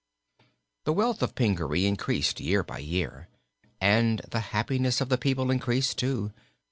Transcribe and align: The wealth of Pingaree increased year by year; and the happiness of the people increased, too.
The 0.85 0.93
wealth 0.93 1.21
of 1.21 1.35
Pingaree 1.35 1.85
increased 1.85 2.39
year 2.39 2.63
by 2.63 2.79
year; 2.79 3.27
and 3.79 4.17
the 4.31 4.39
happiness 4.49 4.99
of 4.99 5.09
the 5.09 5.17
people 5.19 5.51
increased, 5.51 5.99
too. 5.99 6.31